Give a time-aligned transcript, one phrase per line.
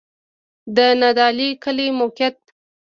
[0.75, 2.37] د نادعلي کلی موقعیت